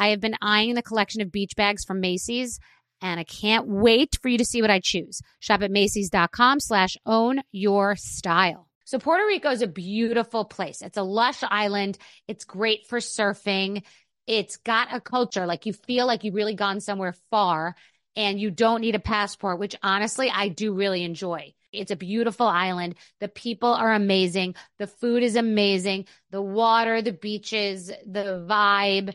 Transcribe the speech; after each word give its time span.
I 0.00 0.08
have 0.08 0.20
been 0.20 0.36
eyeing 0.40 0.74
the 0.74 0.82
collection 0.82 1.20
of 1.20 1.30
beach 1.30 1.54
bags 1.56 1.84
from 1.84 2.00
Macy's 2.00 2.58
and 3.02 3.20
I 3.20 3.24
can't 3.24 3.66
wait 3.66 4.16
for 4.20 4.28
you 4.28 4.38
to 4.38 4.44
see 4.44 4.62
what 4.62 4.70
I 4.70 4.80
choose. 4.80 5.20
Shop 5.40 5.62
at 5.62 5.70
Macy's.com 5.70 6.60
slash 6.60 6.96
own 7.04 7.42
your 7.52 7.96
style. 7.96 8.66
So 8.84 8.98
Puerto 8.98 9.26
Rico 9.26 9.50
is 9.50 9.62
a 9.62 9.66
beautiful 9.66 10.44
place. 10.44 10.82
It's 10.82 10.96
a 10.96 11.02
lush 11.02 11.42
island. 11.42 11.98
It's 12.26 12.44
great 12.44 12.86
for 12.88 12.98
surfing. 12.98 13.84
It's 14.26 14.56
got 14.56 14.88
a 14.92 15.00
culture. 15.00 15.46
Like 15.46 15.66
you 15.66 15.74
feel 15.74 16.06
like 16.06 16.24
you've 16.24 16.34
really 16.34 16.54
gone 16.54 16.80
somewhere 16.80 17.14
far 17.30 17.76
and 18.16 18.40
you 18.40 18.50
don't 18.50 18.80
need 18.80 18.94
a 18.94 19.00
passport, 19.00 19.58
which 19.58 19.76
honestly, 19.82 20.30
I 20.30 20.48
do 20.48 20.74
really 20.74 21.04
enjoy. 21.04 21.52
It's 21.72 21.92
a 21.92 21.96
beautiful 21.96 22.46
island. 22.46 22.96
The 23.20 23.28
people 23.28 23.72
are 23.72 23.92
amazing. 23.92 24.56
The 24.78 24.88
food 24.88 25.22
is 25.22 25.36
amazing. 25.36 26.06
The 26.30 26.42
water, 26.42 27.02
the 27.02 27.12
beaches, 27.12 27.88
the 27.88 28.44
vibe. 28.48 29.14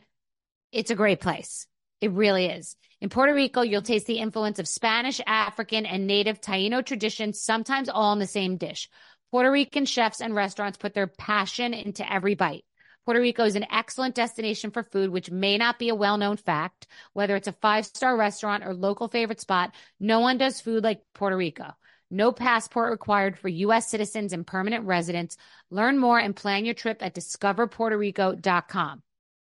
It's 0.76 0.92
a 0.92 0.96
great 0.96 1.22
place. 1.22 1.68
It 2.02 2.12
really 2.12 2.48
is. 2.48 2.76
In 3.00 3.08
Puerto 3.08 3.34
Rico, 3.34 3.62
you'll 3.62 3.82
taste 3.82 4.08
the 4.08 4.20
influence 4.20 4.60
of 4.60 4.68
Spanish, 4.68 5.22
African, 5.26 5.86
and 5.86 6.06
native 6.06 6.42
Taino 6.42 6.86
traditions, 6.86 7.40
sometimes 7.40 7.88
all 7.88 8.12
in 8.12 8.20
the 8.20 8.28
same 8.28 8.58
dish. 8.58 8.90
Puerto 9.32 9.50
Rican 9.50 9.86
chefs 9.86 10.20
and 10.20 10.36
restaurants 10.36 10.78
put 10.78 10.94
their 10.94 11.08
passion 11.08 11.74
into 11.74 12.12
every 12.12 12.36
bite. 12.36 12.66
Puerto 13.06 13.22
Rico 13.22 13.46
is 13.46 13.56
an 13.56 13.66
excellent 13.72 14.16
destination 14.16 14.70
for 14.70 14.84
food, 14.84 15.12
which 15.12 15.32
may 15.32 15.58
not 15.58 15.80
be 15.80 15.88
a 15.88 15.96
well 15.96 16.18
known 16.18 16.36
fact. 16.36 16.88
Whether 17.14 17.38
it's 17.38 17.48
a 17.48 17.54
five 17.54 17.86
star 17.86 18.18
restaurant 18.18 18.66
or 18.66 18.74
local 18.74 19.08
favorite 19.08 19.40
spot, 19.40 19.74
no 20.02 20.20
one 20.20 20.38
does 20.38 20.60
food 20.60 20.84
like 20.84 21.00
Puerto 21.14 21.38
Rico. 21.38 21.72
No 22.12 22.34
passport 22.34 22.92
required 22.92 23.40
for 23.40 23.48
U.S. 23.48 23.90
citizens 23.90 24.34
and 24.34 24.46
permanent 24.46 24.84
residents. 24.84 25.38
Learn 25.70 25.98
more 25.98 26.20
and 26.20 26.36
plan 26.36 26.66
your 26.66 26.74
trip 26.74 27.02
at 27.02 27.16
discoverpuertorico.com. 27.16 29.04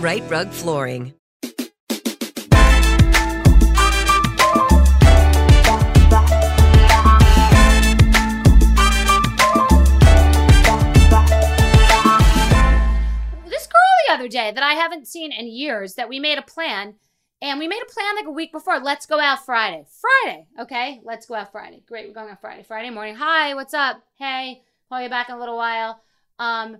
Rite 0.00 0.30
Rug 0.30 0.48
Flooring. 0.48 1.12
This 1.42 1.52
girl 13.66 13.90
the 14.06 14.12
other 14.14 14.28
day 14.28 14.52
that 14.52 14.62
I 14.62 14.72
haven't 14.72 15.06
seen 15.06 15.32
in 15.32 15.48
years 15.48 15.96
that 15.96 16.08
we 16.08 16.18
made 16.18 16.38
a 16.38 16.42
plan 16.42 16.94
and 17.42 17.58
we 17.58 17.68
made 17.68 17.82
a 17.82 17.92
plan 17.92 18.16
like 18.16 18.26
a 18.26 18.30
week 18.30 18.52
before. 18.52 18.80
Let's 18.80 19.04
go 19.04 19.20
out 19.20 19.44
Friday. 19.44 19.84
Friday, 20.00 20.46
okay? 20.60 21.02
Let's 21.04 21.26
go 21.26 21.34
out 21.34 21.52
Friday. 21.52 21.82
Great, 21.86 22.08
we're 22.08 22.14
going 22.14 22.30
out 22.30 22.40
Friday. 22.40 22.62
Friday 22.62 22.88
morning. 22.88 23.16
Hi, 23.16 23.54
what's 23.54 23.74
up? 23.74 24.02
Hey, 24.14 24.62
call 24.88 25.02
you 25.02 25.10
back 25.10 25.28
in 25.28 25.34
a 25.34 25.38
little 25.38 25.58
while. 25.58 26.00
Um, 26.38 26.78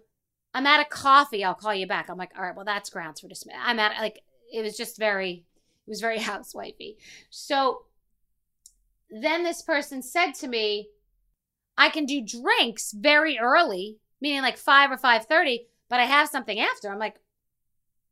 I'm 0.55 0.66
at 0.66 0.81
a 0.81 0.84
coffee. 0.84 1.44
I'll 1.44 1.55
call 1.55 1.75
you 1.75 1.87
back. 1.87 2.09
I'm 2.09 2.19
like, 2.19 2.33
all 2.37 2.43
right, 2.43 2.55
well, 2.55 2.65
that's 2.65 2.91
grounds 2.91 3.21
for 3.21 3.28
dismissal. 3.28 3.61
I'm 3.62 3.78
at 3.78 3.99
like 3.99 4.22
it 4.53 4.62
was 4.62 4.77
just 4.77 4.99
very, 4.99 5.44
it 5.87 5.91
was 5.91 6.00
very 6.00 6.19
housewifey. 6.21 6.97
So 7.31 7.83
then 9.10 9.44
this 9.44 9.62
person 9.62 10.03
said 10.03 10.33
to 10.37 10.49
me, 10.49 10.89
I 11.78 11.89
can 11.89 12.05
do 12.05 12.21
drinks 12.25 12.93
very 12.93 13.39
early, 13.39 13.99
meaning 14.21 14.43
like 14.43 14.56
five 14.56 14.91
or 14.91 14.99
five 14.99 15.27
thirty, 15.27 15.69
but 15.89 16.00
I 16.00 16.05
have 16.05 16.28
something 16.28 16.59
after. 16.60 16.91
I'm 16.91 16.99
like, 16.99 17.16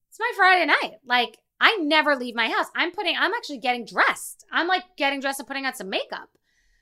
it's 0.08 0.20
my 0.20 0.32
Friday 0.36 0.66
night. 0.66 0.98
Like 1.04 1.38
I 1.60 1.76
never 1.80 2.14
leave 2.14 2.34
my 2.34 2.48
house. 2.48 2.66
I'm 2.74 2.92
putting, 2.92 3.16
I'm 3.18 3.34
actually 3.34 3.58
getting 3.58 3.84
dressed. 3.84 4.44
I'm 4.52 4.68
like 4.68 4.84
getting 4.96 5.20
dressed 5.20 5.40
and 5.40 5.48
putting 5.48 5.66
on 5.66 5.74
some 5.74 5.90
makeup. 5.90 6.28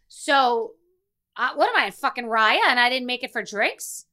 So, 0.09 0.73
uh, 1.37 1.51
what 1.55 1.69
am 1.69 1.77
I, 1.77 1.91
fucking 1.91 2.27
Raya? 2.27 2.61
And 2.69 2.79
I 2.79 2.89
didn't 2.89 3.07
make 3.07 3.23
it 3.23 3.33
for 3.33 3.43
drinks? 3.43 4.06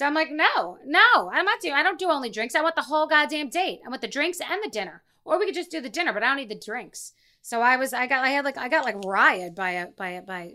So 0.00 0.06
I'm 0.06 0.14
like, 0.14 0.30
no, 0.32 0.78
no, 0.86 1.30
I'm 1.30 1.44
not 1.44 1.60
doing, 1.60 1.74
I 1.74 1.82
don't 1.82 1.98
do 1.98 2.08
only 2.08 2.30
drinks. 2.30 2.54
I 2.54 2.62
want 2.62 2.74
the 2.74 2.80
whole 2.80 3.06
goddamn 3.06 3.50
date. 3.50 3.80
I 3.84 3.90
want 3.90 4.00
the 4.00 4.08
drinks 4.08 4.40
and 4.40 4.58
the 4.64 4.70
dinner. 4.70 5.02
Or 5.26 5.38
we 5.38 5.44
could 5.44 5.54
just 5.54 5.70
do 5.70 5.82
the 5.82 5.90
dinner, 5.90 6.14
but 6.14 6.22
I 6.22 6.28
don't 6.28 6.38
need 6.38 6.48
the 6.48 6.58
drinks. 6.58 7.12
So 7.42 7.60
I 7.60 7.76
was, 7.76 7.92
I 7.92 8.06
got, 8.06 8.24
I 8.24 8.30
had 8.30 8.46
like, 8.46 8.56
I 8.56 8.70
got 8.70 8.86
like 8.86 8.96
riot 9.04 9.54
by 9.54 9.72
a, 9.72 9.88
by 9.88 10.08
a, 10.12 10.22
by, 10.22 10.52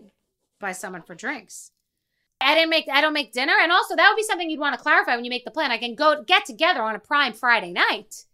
by 0.58 0.72
someone 0.72 1.02
for 1.02 1.14
drinks. 1.14 1.70
I 2.40 2.56
didn't 2.56 2.70
make, 2.70 2.86
I 2.92 3.00
don't 3.00 3.12
make 3.12 3.32
dinner. 3.32 3.52
And 3.62 3.70
also 3.70 3.94
that 3.94 4.08
would 4.10 4.16
be 4.16 4.24
something 4.24 4.50
you'd 4.50 4.58
want 4.58 4.74
to 4.74 4.82
clarify 4.82 5.14
when 5.14 5.24
you 5.24 5.30
make 5.30 5.44
the 5.44 5.52
plan. 5.52 5.70
I 5.70 5.78
can 5.78 5.94
go 5.94 6.24
get 6.24 6.44
together 6.44 6.82
on 6.82 6.96
a 6.96 6.98
prime 6.98 7.32
Friday 7.32 7.70
night 7.70 8.24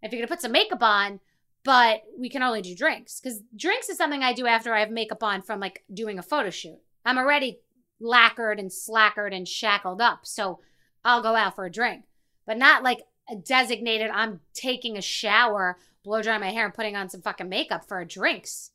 if 0.00 0.12
you're 0.12 0.22
to 0.22 0.28
put 0.28 0.42
some 0.42 0.52
makeup 0.52 0.80
on, 0.80 1.18
but 1.64 2.02
we 2.16 2.28
can 2.28 2.44
only 2.44 2.62
do 2.62 2.76
drinks. 2.76 3.18
Because 3.20 3.42
drinks 3.56 3.88
is 3.88 3.98
something 3.98 4.22
I 4.22 4.32
do 4.32 4.46
after 4.46 4.72
I 4.72 4.78
have 4.78 4.92
makeup 4.92 5.24
on 5.24 5.42
from 5.42 5.58
like 5.58 5.82
doing 5.92 6.20
a 6.20 6.22
photo 6.22 6.50
shoot. 6.50 6.78
I'm 7.04 7.18
already 7.18 7.58
lacquered 8.00 8.58
and 8.58 8.72
slackered 8.72 9.32
and 9.32 9.46
shackled 9.46 10.00
up. 10.00 10.20
So 10.26 10.60
I'll 11.04 11.22
go 11.22 11.34
out 11.34 11.54
for 11.54 11.64
a 11.64 11.70
drink, 11.70 12.04
but 12.46 12.58
not 12.58 12.82
like 12.82 13.02
a 13.30 13.36
designated, 13.36 14.10
I'm 14.10 14.40
taking 14.54 14.96
a 14.96 15.02
shower, 15.02 15.78
blow 16.04 16.22
dry 16.22 16.38
my 16.38 16.50
hair, 16.50 16.64
and 16.64 16.74
putting 16.74 16.96
on 16.96 17.08
some 17.08 17.22
fucking 17.22 17.48
makeup 17.48 17.86
for 17.86 18.00
a 18.00 18.06
drinks. 18.06 18.70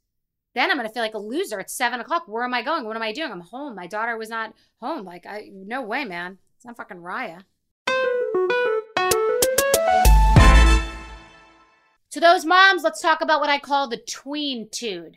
Then 0.53 0.69
I'm 0.69 0.77
gonna 0.77 0.89
feel 0.89 1.03
like 1.03 1.13
a 1.13 1.19
loser. 1.19 1.59
It's 1.59 1.73
seven 1.73 2.01
o'clock. 2.01 2.27
Where 2.27 2.43
am 2.43 2.53
I 2.53 2.61
going? 2.61 2.83
What 2.85 2.97
am 2.97 3.01
I 3.01 3.13
doing? 3.13 3.31
I'm 3.31 3.39
home. 3.39 3.75
My 3.75 3.87
daughter 3.87 4.17
was 4.17 4.29
not 4.29 4.53
home. 4.81 5.05
Like, 5.05 5.25
I 5.25 5.49
no 5.53 5.81
way, 5.81 6.03
man. 6.03 6.39
It's 6.57 6.65
not 6.65 6.75
fucking 6.75 6.97
Raya. 6.97 7.43
To 12.11 12.19
those 12.19 12.43
moms, 12.43 12.83
let's 12.83 13.01
talk 13.01 13.21
about 13.21 13.39
what 13.39 13.49
I 13.49 13.57
call 13.57 13.87
the 13.87 13.95
tween 13.95 14.67
tude. 14.69 15.15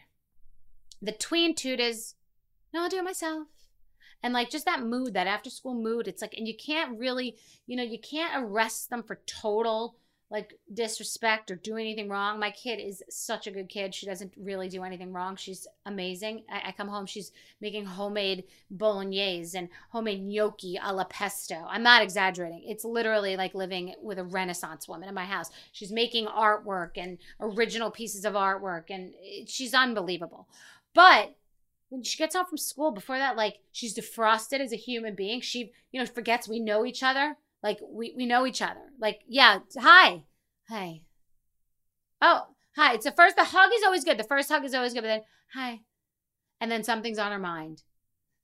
The 1.02 1.10
tween 1.10 1.56
tude 1.56 1.80
is, 1.80 2.14
no, 2.72 2.82
I'll 2.84 2.88
do 2.88 2.98
it 2.98 3.04
myself. 3.04 3.48
And 4.24 4.32
like 4.32 4.48
just 4.48 4.64
that 4.64 4.82
mood, 4.82 5.12
that 5.12 5.26
after 5.26 5.50
school 5.50 5.74
mood, 5.74 6.08
it's 6.08 6.22
like, 6.22 6.32
and 6.34 6.48
you 6.48 6.56
can't 6.56 6.98
really, 6.98 7.36
you 7.66 7.76
know, 7.76 7.82
you 7.82 7.98
can't 7.98 8.42
arrest 8.42 8.88
them 8.88 9.02
for 9.02 9.20
total 9.26 9.96
like 10.30 10.54
disrespect 10.72 11.50
or 11.50 11.56
do 11.56 11.76
anything 11.76 12.08
wrong. 12.08 12.40
My 12.40 12.50
kid 12.50 12.76
is 12.80 13.02
such 13.10 13.46
a 13.46 13.50
good 13.50 13.68
kid. 13.68 13.94
She 13.94 14.06
doesn't 14.06 14.32
really 14.38 14.70
do 14.70 14.82
anything 14.82 15.12
wrong. 15.12 15.36
She's 15.36 15.66
amazing. 15.84 16.44
I, 16.50 16.68
I 16.68 16.72
come 16.72 16.88
home, 16.88 17.04
she's 17.04 17.32
making 17.60 17.84
homemade 17.84 18.44
bolognese 18.70 19.56
and 19.56 19.68
homemade 19.90 20.24
gnocchi 20.24 20.80
a 20.82 20.90
la 20.90 21.04
pesto. 21.04 21.66
I'm 21.68 21.82
not 21.82 22.02
exaggerating. 22.02 22.64
It's 22.66 22.84
literally 22.84 23.36
like 23.36 23.54
living 23.54 23.94
with 24.02 24.18
a 24.18 24.24
Renaissance 24.24 24.88
woman 24.88 25.10
in 25.10 25.14
my 25.14 25.26
house. 25.26 25.50
She's 25.72 25.92
making 25.92 26.26
artwork 26.28 26.92
and 26.96 27.18
original 27.38 27.90
pieces 27.90 28.24
of 28.24 28.32
artwork, 28.32 28.84
and 28.88 29.12
she's 29.46 29.74
unbelievable. 29.74 30.48
But 30.94 31.36
when 31.88 32.02
she 32.02 32.18
gets 32.18 32.34
home 32.34 32.46
from 32.46 32.58
school, 32.58 32.90
before 32.90 33.18
that, 33.18 33.36
like 33.36 33.58
she's 33.72 33.96
defrosted 33.96 34.60
as 34.60 34.72
a 34.72 34.76
human 34.76 35.14
being. 35.14 35.40
She, 35.40 35.72
you 35.92 36.00
know, 36.00 36.06
forgets 36.06 36.48
we 36.48 36.60
know 36.60 36.84
each 36.84 37.02
other. 37.02 37.36
Like 37.62 37.78
we, 37.88 38.14
we 38.16 38.26
know 38.26 38.46
each 38.46 38.62
other. 38.62 38.92
Like, 38.98 39.22
yeah, 39.26 39.60
hi. 39.78 40.24
Hi. 40.68 41.02
Oh, 42.20 42.46
Hi. 42.76 42.94
It's 42.94 43.04
the 43.04 43.12
first, 43.12 43.36
the 43.36 43.44
hug 43.44 43.70
is 43.74 43.84
always 43.84 44.04
good. 44.04 44.18
The 44.18 44.24
first 44.24 44.50
hug 44.50 44.64
is 44.64 44.74
always 44.74 44.94
good, 44.94 45.02
but 45.02 45.08
then, 45.08 45.22
hi. 45.54 45.80
And 46.60 46.70
then 46.70 46.82
something's 46.82 47.18
on 47.18 47.32
her 47.32 47.38
mind. 47.38 47.82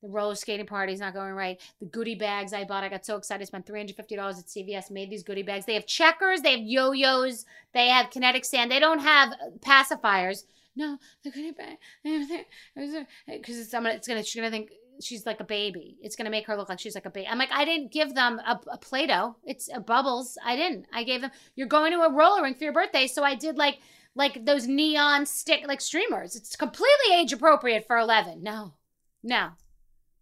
The 0.02 0.08
roller 0.08 0.34
skating 0.34 0.66
party's 0.66 1.00
not 1.00 1.14
going 1.14 1.34
right. 1.34 1.60
The 1.80 1.86
goodie 1.86 2.14
bags 2.14 2.52
I 2.52 2.64
bought, 2.64 2.84
I 2.84 2.88
got 2.88 3.04
so 3.04 3.16
excited. 3.16 3.42
I 3.42 3.46
spent 3.46 3.66
$350 3.66 3.98
at 3.98 4.46
CVS, 4.46 4.90
made 4.90 5.10
these 5.10 5.22
goodie 5.22 5.42
bags. 5.42 5.66
They 5.66 5.74
have 5.74 5.86
checkers, 5.86 6.40
they 6.40 6.52
have 6.52 6.60
yo 6.60 6.92
yo's, 6.92 7.44
they 7.74 7.88
have 7.88 8.10
kinetic 8.10 8.44
sand. 8.44 8.70
They 8.70 8.80
don't 8.80 9.00
have 9.00 9.34
pacifiers. 9.60 10.44
No, 10.76 10.98
the 11.24 11.30
goodie 11.30 11.52
bag. 11.52 11.78
Because 12.04 13.68
gonna, 13.72 13.90
it's 13.90 14.08
gonna, 14.08 14.22
she's 14.22 14.36
gonna 14.36 14.50
think 14.50 14.70
she's 15.02 15.26
like 15.26 15.40
a 15.40 15.44
baby. 15.44 15.98
It's 16.00 16.16
gonna 16.16 16.30
make 16.30 16.46
her 16.46 16.56
look 16.56 16.68
like 16.68 16.78
she's 16.78 16.94
like 16.94 17.06
a 17.06 17.10
baby. 17.10 17.26
I'm 17.28 17.38
like, 17.38 17.52
I 17.52 17.64
didn't 17.64 17.92
give 17.92 18.14
them 18.14 18.38
a, 18.38 18.60
a 18.70 18.78
Play 18.78 19.06
Doh. 19.06 19.36
It's 19.44 19.68
a 19.72 19.80
bubbles. 19.80 20.38
I 20.44 20.56
didn't. 20.56 20.86
I 20.92 21.04
gave 21.04 21.22
them, 21.22 21.30
you're 21.56 21.66
going 21.66 21.92
to 21.92 22.00
a 22.00 22.12
roller 22.12 22.42
rink 22.42 22.58
for 22.58 22.64
your 22.64 22.72
birthday. 22.72 23.06
So 23.06 23.22
I 23.22 23.34
did 23.34 23.56
like, 23.56 23.78
like 24.14 24.44
those 24.44 24.66
neon 24.66 25.26
stick, 25.26 25.64
like 25.66 25.80
streamers. 25.80 26.36
It's 26.36 26.56
completely 26.56 27.14
age 27.14 27.32
appropriate 27.32 27.86
for 27.86 27.98
11. 27.98 28.42
No, 28.42 28.74
no. 29.22 29.50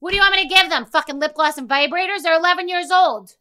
What 0.00 0.10
do 0.10 0.16
you 0.16 0.22
want 0.22 0.36
me 0.36 0.42
to 0.42 0.54
give 0.54 0.70
them? 0.70 0.84
Fucking 0.84 1.18
lip 1.18 1.34
gloss 1.34 1.58
and 1.58 1.68
vibrators? 1.68 2.22
They're 2.22 2.38
11 2.38 2.68
years 2.68 2.90
old. 2.90 3.36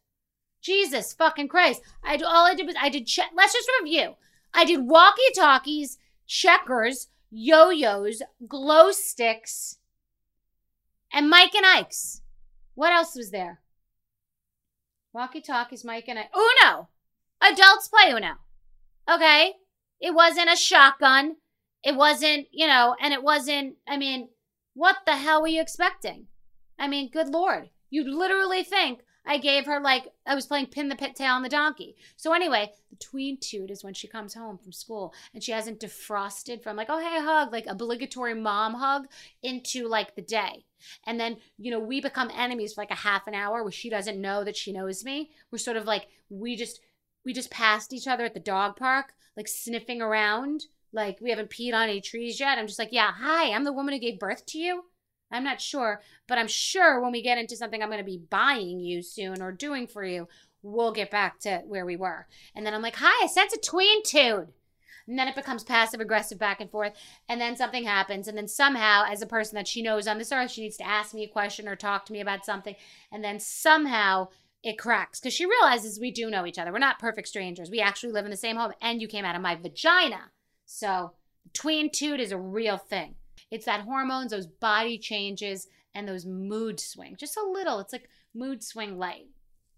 Jesus 0.60 1.12
fucking 1.12 1.48
Christ. 1.48 1.82
I 2.02 2.16
do, 2.16 2.24
all 2.24 2.46
I 2.46 2.54
did 2.54 2.66
was 2.66 2.74
I 2.80 2.88
did 2.88 3.06
check. 3.06 3.30
Let's 3.34 3.52
just 3.52 3.70
review. 3.80 4.14
I 4.52 4.64
did 4.64 4.88
walkie 4.88 5.22
talkies, 5.34 5.98
checkers, 6.28 7.08
yo 7.30 7.70
yo's, 7.70 8.22
glow 8.46 8.92
sticks, 8.92 9.78
and 11.12 11.28
Mike 11.28 11.54
and 11.56 11.66
Ike's. 11.66 12.22
What 12.74 12.92
else 12.92 13.16
was 13.16 13.32
there? 13.32 13.60
Walkie 15.12 15.40
talkies, 15.40 15.84
Mike 15.84 16.04
and 16.06 16.18
Ike. 16.18 16.30
Uno! 16.36 16.90
Adults 17.40 17.88
play 17.88 18.12
Uno. 18.12 18.34
Okay? 19.10 19.54
It 20.00 20.14
wasn't 20.14 20.52
a 20.52 20.56
shotgun. 20.56 21.36
It 21.82 21.96
wasn't, 21.96 22.46
you 22.52 22.66
know, 22.66 22.94
and 23.00 23.12
it 23.12 23.22
wasn't, 23.22 23.76
I 23.88 23.96
mean, 23.96 24.28
what 24.74 24.96
the 25.06 25.16
hell 25.16 25.42
were 25.42 25.48
you 25.48 25.60
expecting? 25.60 26.26
I 26.78 26.86
mean, 26.86 27.10
good 27.10 27.28
lord. 27.28 27.70
You'd 27.90 28.06
literally 28.06 28.62
think 28.62 29.00
I 29.28 29.36
gave 29.36 29.66
her 29.66 29.78
like 29.78 30.08
I 30.26 30.34
was 30.34 30.46
playing 30.46 30.68
pin 30.68 30.88
the 30.88 30.96
pit 30.96 31.14
tail 31.14 31.34
on 31.34 31.42
the 31.42 31.50
donkey. 31.50 31.96
So 32.16 32.32
anyway, 32.32 32.72
the 32.90 32.96
toot 32.96 33.70
is 33.70 33.84
when 33.84 33.92
she 33.92 34.08
comes 34.08 34.32
home 34.32 34.56
from 34.56 34.72
school 34.72 35.12
and 35.34 35.44
she 35.44 35.52
hasn't 35.52 35.80
defrosted 35.80 36.62
from 36.62 36.76
like, 36.76 36.88
oh 36.88 36.98
hey 36.98 37.22
hug, 37.22 37.52
like 37.52 37.66
obligatory 37.66 38.34
mom 38.34 38.74
hug 38.74 39.06
into 39.42 39.86
like 39.86 40.16
the 40.16 40.22
day. 40.22 40.64
And 41.06 41.20
then, 41.20 41.36
you 41.58 41.70
know, 41.70 41.78
we 41.78 42.00
become 42.00 42.30
enemies 42.34 42.72
for 42.72 42.80
like 42.80 42.90
a 42.90 42.94
half 42.94 43.26
an 43.26 43.34
hour 43.34 43.62
where 43.62 43.70
she 43.70 43.90
doesn't 43.90 44.20
know 44.20 44.44
that 44.44 44.56
she 44.56 44.72
knows 44.72 45.04
me. 45.04 45.30
We're 45.52 45.58
sort 45.58 45.76
of 45.76 45.84
like 45.84 46.06
we 46.30 46.56
just 46.56 46.80
we 47.24 47.34
just 47.34 47.50
passed 47.50 47.92
each 47.92 48.08
other 48.08 48.24
at 48.24 48.32
the 48.32 48.40
dog 48.40 48.76
park, 48.76 49.12
like 49.36 49.48
sniffing 49.48 50.00
around. 50.00 50.64
Like 50.90 51.20
we 51.20 51.28
haven't 51.28 51.50
peed 51.50 51.74
on 51.74 51.90
any 51.90 52.00
trees 52.00 52.40
yet. 52.40 52.56
I'm 52.56 52.66
just 52.66 52.78
like, 52.78 52.92
yeah, 52.92 53.12
hi, 53.12 53.52
I'm 53.52 53.64
the 53.64 53.74
woman 53.74 53.92
who 53.92 54.00
gave 54.00 54.18
birth 54.18 54.46
to 54.46 54.58
you. 54.58 54.84
I'm 55.30 55.44
not 55.44 55.60
sure, 55.60 56.00
but 56.26 56.38
I'm 56.38 56.48
sure 56.48 57.00
when 57.00 57.12
we 57.12 57.22
get 57.22 57.38
into 57.38 57.56
something 57.56 57.82
I'm 57.82 57.90
going 57.90 57.98
to 57.98 58.04
be 58.04 58.22
buying 58.30 58.80
you 58.80 59.02
soon 59.02 59.42
or 59.42 59.52
doing 59.52 59.86
for 59.86 60.04
you, 60.04 60.28
we'll 60.62 60.92
get 60.92 61.10
back 61.10 61.38
to 61.40 61.62
where 61.66 61.86
we 61.86 61.96
were. 61.96 62.26
And 62.54 62.64
then 62.64 62.74
I'm 62.74 62.82
like, 62.82 62.96
hi, 62.96 63.24
I 63.24 63.26
sense 63.26 63.52
a 63.52 63.58
tween 63.58 64.02
tune. 64.02 64.48
And 65.06 65.18
then 65.18 65.28
it 65.28 65.34
becomes 65.34 65.64
passive 65.64 66.00
aggressive 66.00 66.38
back 66.38 66.60
and 66.60 66.70
forth. 66.70 66.92
And 67.28 67.40
then 67.40 67.56
something 67.56 67.84
happens. 67.84 68.28
And 68.28 68.36
then 68.36 68.46
somehow, 68.46 69.04
as 69.08 69.22
a 69.22 69.26
person 69.26 69.56
that 69.56 69.66
she 69.66 69.80
knows 69.80 70.06
on 70.06 70.18
this 70.18 70.32
earth, 70.32 70.50
she 70.50 70.60
needs 70.60 70.76
to 70.78 70.86
ask 70.86 71.14
me 71.14 71.24
a 71.24 71.28
question 71.28 71.66
or 71.66 71.76
talk 71.76 72.04
to 72.06 72.12
me 72.12 72.20
about 72.20 72.44
something. 72.44 72.76
And 73.10 73.24
then 73.24 73.40
somehow 73.40 74.28
it 74.62 74.76
cracks 74.76 75.18
because 75.18 75.32
she 75.32 75.46
realizes 75.46 75.98
we 75.98 76.10
do 76.10 76.28
know 76.28 76.44
each 76.44 76.58
other. 76.58 76.72
We're 76.72 76.78
not 76.78 76.98
perfect 76.98 77.28
strangers. 77.28 77.70
We 77.70 77.80
actually 77.80 78.12
live 78.12 78.26
in 78.26 78.30
the 78.30 78.36
same 78.36 78.56
home. 78.56 78.72
And 78.82 79.00
you 79.00 79.08
came 79.08 79.24
out 79.24 79.36
of 79.36 79.40
my 79.40 79.54
vagina. 79.54 80.30
So 80.66 81.12
tween 81.54 81.90
toot 81.90 82.20
is 82.20 82.32
a 82.32 82.38
real 82.38 82.76
thing. 82.76 83.14
It's 83.50 83.66
that 83.66 83.82
hormones, 83.82 84.30
those 84.30 84.46
body 84.46 84.98
changes, 84.98 85.68
and 85.94 86.08
those 86.08 86.26
mood 86.26 86.80
swings. 86.80 87.18
Just 87.18 87.36
a 87.36 87.42
little. 87.42 87.80
It's 87.80 87.92
like 87.92 88.08
mood 88.34 88.62
swing 88.62 88.98
light. 88.98 89.28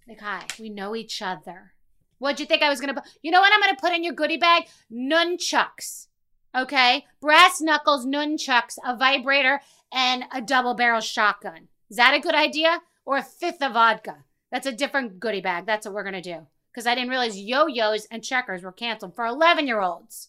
Like, 0.08 0.20
hi, 0.20 0.46
we 0.58 0.68
know 0.68 0.96
each 0.96 1.22
other. 1.22 1.72
What'd 2.18 2.40
you 2.40 2.46
think 2.46 2.62
I 2.62 2.68
was 2.68 2.80
gonna 2.80 2.94
put? 2.94 3.04
You 3.22 3.30
know 3.30 3.40
what 3.40 3.52
I'm 3.52 3.60
gonna 3.60 3.76
put 3.80 3.92
in 3.92 4.04
your 4.04 4.12
goodie 4.12 4.36
bag? 4.36 4.64
Nunchucks. 4.92 6.08
Okay? 6.54 7.06
Brass 7.20 7.60
knuckles, 7.60 8.04
nunchucks, 8.04 8.76
a 8.84 8.96
vibrator, 8.96 9.60
and 9.92 10.24
a 10.32 10.42
double 10.42 10.74
barrel 10.74 11.00
shotgun. 11.00 11.68
Is 11.88 11.96
that 11.96 12.14
a 12.14 12.20
good 12.20 12.34
idea? 12.34 12.82
Or 13.04 13.16
a 13.16 13.22
fifth 13.22 13.62
of 13.62 13.72
vodka? 13.72 14.24
That's 14.50 14.66
a 14.66 14.72
different 14.72 15.20
goodie 15.20 15.40
bag. 15.40 15.64
That's 15.64 15.86
what 15.86 15.94
we're 15.94 16.04
gonna 16.04 16.20
do. 16.20 16.46
Because 16.72 16.86
I 16.86 16.94
didn't 16.94 17.10
realize 17.10 17.38
yo 17.38 17.66
yo's 17.66 18.06
and 18.10 18.22
checkers 18.22 18.62
were 18.62 18.72
canceled 18.72 19.14
for 19.14 19.24
11 19.24 19.66
year 19.66 19.80
olds. 19.80 20.28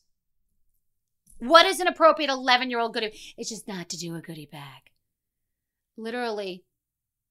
What 1.42 1.66
is 1.66 1.80
an 1.80 1.88
appropriate 1.88 2.30
11 2.30 2.70
year 2.70 2.80
old 2.80 2.94
goodie? 2.94 3.20
It's 3.36 3.50
just 3.50 3.68
not 3.68 3.90
to 3.90 3.98
do 3.98 4.16
a 4.16 4.22
goodie 4.22 4.48
bag. 4.52 4.92
Literally, 5.98 6.64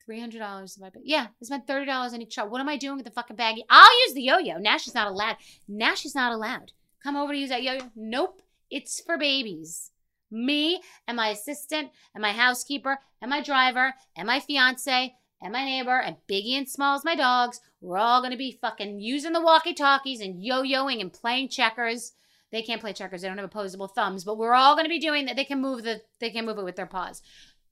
$300 0.08 0.34
in 0.34 0.82
my 0.82 0.90
bag. 0.90 1.02
Yeah, 1.04 1.28
I 1.40 1.44
spent 1.44 1.68
$30 1.68 2.12
on 2.12 2.20
each 2.20 2.32
shot. 2.32 2.50
What 2.50 2.60
am 2.60 2.68
I 2.68 2.76
doing 2.76 2.96
with 2.96 3.04
the 3.04 3.12
fucking 3.12 3.36
baggie? 3.36 3.62
I'll 3.70 4.06
use 4.06 4.14
the 4.14 4.22
yo 4.22 4.38
yo. 4.38 4.58
Now 4.58 4.78
she's 4.78 4.96
not 4.96 5.06
allowed. 5.06 5.36
Now 5.68 5.94
she's 5.94 6.16
not 6.16 6.32
allowed. 6.32 6.72
Come 7.04 7.14
over 7.16 7.32
to 7.32 7.38
use 7.38 7.50
that 7.50 7.62
yo 7.62 7.74
yo. 7.74 7.90
Nope. 7.94 8.42
It's 8.68 9.00
for 9.00 9.16
babies. 9.16 9.92
Me 10.28 10.82
and 11.06 11.16
my 11.16 11.28
assistant 11.28 11.90
and 12.12 12.20
my 12.20 12.32
housekeeper 12.32 12.98
and 13.22 13.30
my 13.30 13.40
driver 13.40 13.94
and 14.16 14.26
my 14.26 14.40
fiance 14.40 15.14
and 15.40 15.52
my 15.52 15.64
neighbor 15.64 16.00
and 16.00 16.16
Biggie 16.28 16.58
and 16.58 16.68
Smalls, 16.68 17.04
my 17.04 17.14
dogs, 17.14 17.60
we're 17.80 17.96
all 17.96 18.28
to 18.28 18.36
be 18.36 18.58
fucking 18.60 18.98
using 18.98 19.32
the 19.32 19.40
walkie 19.40 19.72
talkies 19.72 20.20
and 20.20 20.42
yo 20.42 20.64
yoing 20.64 21.00
and 21.00 21.12
playing 21.12 21.48
checkers 21.48 22.12
they 22.52 22.62
can't 22.62 22.80
play 22.80 22.92
checkers. 22.92 23.22
They 23.22 23.28
don't 23.28 23.38
have 23.38 23.46
opposable 23.46 23.88
thumbs. 23.88 24.24
But 24.24 24.38
we're 24.38 24.54
all 24.54 24.74
going 24.74 24.84
to 24.84 24.90
be 24.90 24.98
doing 24.98 25.26
that. 25.26 25.36
They 25.36 25.44
can 25.44 25.60
move 25.60 25.84
the. 25.84 26.02
They 26.18 26.30
can 26.30 26.46
move 26.46 26.58
it 26.58 26.64
with 26.64 26.76
their 26.76 26.86
paws. 26.86 27.22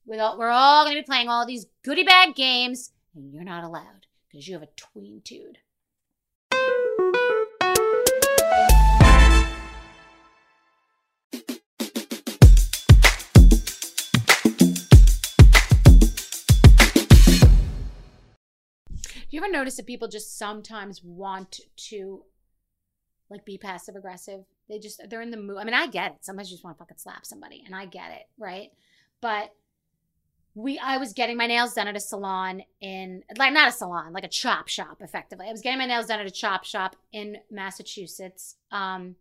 We're 0.05 0.21
all, 0.21 0.37
we're 0.37 0.49
all 0.49 0.85
going 0.85 0.95
to 0.95 1.01
be 1.01 1.05
playing 1.05 1.29
all 1.29 1.45
these 1.45 1.67
goody 1.83 2.03
bag 2.03 2.33
games, 2.35 2.91
and 3.13 3.33
you're 3.33 3.43
not 3.43 3.63
allowed 3.63 4.07
because 4.31 4.47
you 4.47 4.53
have 4.55 4.63
a 4.63 4.69
tween 4.75 5.21
tude. 5.23 5.59
You 19.31 19.43
ever 19.43 19.51
notice 19.51 19.77
that 19.77 19.85
people 19.85 20.07
just 20.07 20.39
sometimes 20.39 21.03
want 21.03 21.59
to 21.89 22.23
like 23.29 23.45
be 23.45 23.59
passive 23.59 23.95
aggressive. 23.95 24.45
They 24.69 24.79
just 24.79 25.01
they're 25.09 25.21
in 25.21 25.31
the 25.31 25.37
mood. 25.37 25.57
I 25.57 25.63
mean, 25.63 25.73
I 25.73 25.87
get 25.87 26.11
it. 26.11 26.17
Sometimes 26.21 26.49
you 26.49 26.55
just 26.55 26.63
want 26.63 26.77
to 26.77 26.79
fucking 26.79 26.97
slap 26.97 27.25
somebody, 27.25 27.63
and 27.65 27.75
I 27.75 27.85
get 27.85 28.11
it, 28.11 28.27
right? 28.37 28.69
But 29.19 29.51
we 30.55 30.79
I 30.79 30.97
was 30.97 31.13
getting 31.13 31.37
my 31.37 31.47
nails 31.47 31.73
done 31.73 31.87
at 31.87 31.95
a 31.95 31.99
salon 31.99 32.63
in 32.81 33.23
like 33.37 33.53
not 33.53 33.69
a 33.69 33.71
salon, 33.71 34.13
like 34.13 34.23
a 34.23 34.29
chop 34.29 34.67
shop 34.67 35.01
effectively. 35.01 35.47
I 35.47 35.51
was 35.51 35.61
getting 35.61 35.79
my 35.79 35.85
nails 35.85 36.07
done 36.07 36.19
at 36.19 36.27
a 36.27 36.31
chop 36.31 36.63
shop 36.63 36.95
in 37.11 37.37
Massachusetts. 37.49 38.55
Um 38.71 39.15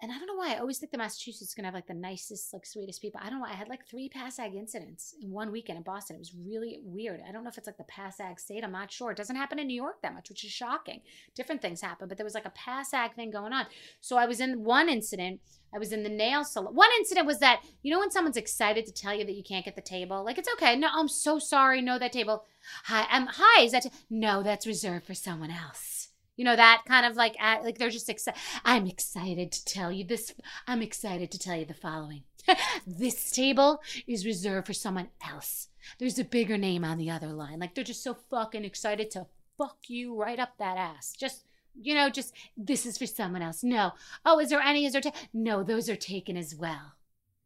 and 0.00 0.12
I 0.12 0.18
don't 0.18 0.28
know 0.28 0.36
why 0.36 0.54
I 0.54 0.58
always 0.58 0.78
think 0.78 0.92
the 0.92 0.98
Massachusetts 0.98 1.50
is 1.50 1.54
gonna 1.54 1.66
have 1.66 1.74
like 1.74 1.88
the 1.88 1.94
nicest, 1.94 2.52
like 2.52 2.64
sweetest 2.64 3.02
people. 3.02 3.20
I 3.22 3.30
don't 3.30 3.40
know. 3.40 3.46
I 3.46 3.54
had 3.54 3.68
like 3.68 3.84
three 3.84 4.08
PASAG 4.08 4.54
incidents 4.54 5.14
in 5.20 5.32
one 5.32 5.50
weekend 5.50 5.76
in 5.76 5.82
Boston. 5.82 6.14
It 6.14 6.20
was 6.20 6.34
really 6.34 6.78
weird. 6.84 7.20
I 7.28 7.32
don't 7.32 7.42
know 7.42 7.50
if 7.50 7.58
it's 7.58 7.66
like 7.66 7.78
the 7.78 7.84
PASAG 7.84 8.38
state. 8.38 8.62
I'm 8.62 8.70
not 8.70 8.92
sure. 8.92 9.10
It 9.10 9.16
doesn't 9.16 9.34
happen 9.34 9.58
in 9.58 9.66
New 9.66 9.74
York 9.74 10.00
that 10.02 10.14
much, 10.14 10.28
which 10.28 10.44
is 10.44 10.52
shocking. 10.52 11.00
Different 11.34 11.60
things 11.60 11.80
happen, 11.80 12.06
but 12.06 12.16
there 12.16 12.24
was 12.24 12.34
like 12.34 12.46
a 12.46 12.52
PASAG 12.52 13.14
thing 13.14 13.32
going 13.32 13.52
on. 13.52 13.66
So 14.00 14.16
I 14.16 14.26
was 14.26 14.38
in 14.38 14.62
one 14.62 14.88
incident. 14.88 15.40
I 15.74 15.78
was 15.78 15.92
in 15.92 16.04
the 16.04 16.08
nail 16.08 16.44
salon. 16.44 16.76
One 16.76 16.90
incident 16.98 17.26
was 17.26 17.40
that 17.40 17.62
you 17.82 17.92
know 17.92 17.98
when 17.98 18.12
someone's 18.12 18.36
excited 18.36 18.86
to 18.86 18.92
tell 18.92 19.14
you 19.14 19.24
that 19.24 19.34
you 19.34 19.42
can't 19.42 19.64
get 19.64 19.74
the 19.74 19.82
table, 19.82 20.24
like 20.24 20.38
it's 20.38 20.48
okay. 20.54 20.76
No, 20.76 20.88
I'm 20.92 21.08
so 21.08 21.40
sorry. 21.40 21.82
No, 21.82 21.98
that 21.98 22.12
table. 22.12 22.44
Hi, 22.84 23.06
I'm 23.10 23.26
hi. 23.26 23.62
Is 23.62 23.72
that 23.72 23.82
t- 23.82 23.90
no? 24.08 24.44
That's 24.44 24.66
reserved 24.66 25.06
for 25.06 25.14
someone 25.14 25.50
else 25.50 25.97
you 26.38 26.44
know 26.44 26.56
that 26.56 26.84
kind 26.86 27.04
of 27.04 27.16
like 27.16 27.36
like 27.62 27.76
they're 27.76 27.90
just 27.90 28.08
excited 28.08 28.40
i'm 28.64 28.86
excited 28.86 29.52
to 29.52 29.62
tell 29.66 29.92
you 29.92 30.04
this 30.04 30.32
i'm 30.66 30.80
excited 30.80 31.30
to 31.30 31.38
tell 31.38 31.56
you 31.56 31.66
the 31.66 31.74
following. 31.74 32.22
This 32.86 33.30
table 33.30 33.82
is 34.06 34.26
reserved 34.26 34.66
for 34.66 34.72
someone 34.72 35.08
else. 35.26 35.68
There's 35.98 36.18
a 36.18 36.24
bigger 36.24 36.56
name 36.56 36.84
on 36.84 36.98
the 36.98 37.10
other 37.10 37.28
line. 37.28 37.60
Like 37.60 37.74
they're 37.74 37.84
just 37.84 38.02
so 38.02 38.16
fucking 38.30 38.64
excited 38.64 39.10
to 39.12 39.26
fuck 39.56 39.78
you 39.88 40.16
right 40.16 40.38
up 40.38 40.56
that 40.58 40.76
ass. 40.76 41.14
Just 41.18 41.44
you 41.80 41.94
know 41.94 42.10
just 42.10 42.32
this 42.56 42.86
is 42.86 42.98
for 42.98 43.06
someone 43.06 43.42
else. 43.42 43.62
No. 43.62 43.92
Oh 44.24 44.38
is 44.38 44.50
there 44.50 44.60
any 44.60 44.86
is 44.86 44.92
there 44.92 45.02
ta- 45.02 45.12
no 45.32 45.62
those 45.62 45.88
are 45.88 45.96
taken 45.96 46.36
as 46.36 46.54
well. 46.54 46.94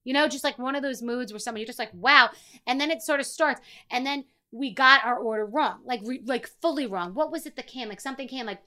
You 0.04 0.14
know 0.14 0.28
just 0.28 0.44
like 0.44 0.58
one 0.58 0.74
of 0.74 0.82
those 0.82 1.02
moods 1.02 1.32
where 1.32 1.38
someone 1.38 1.60
you're 1.60 1.66
just 1.66 1.78
like 1.78 1.92
wow. 1.92 2.30
And 2.66 2.80
then 2.80 2.90
it 2.90 3.02
sort 3.02 3.20
of 3.20 3.26
starts. 3.26 3.60
And 3.90 4.06
then 4.06 4.24
we 4.50 4.72
got 4.72 5.04
our 5.04 5.18
order 5.18 5.46
wrong 5.46 5.80
like 5.84 6.00
re- 6.04 6.22
like 6.24 6.46
fully 6.60 6.86
wrong. 6.86 7.14
What 7.14 7.32
was 7.32 7.46
it 7.46 7.56
that 7.56 7.66
came 7.66 7.88
like 7.88 8.00
something 8.00 8.28
came 8.28 8.46
like 8.46 8.62